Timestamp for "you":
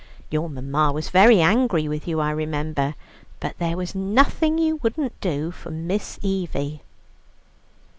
2.07-2.19, 4.57-4.77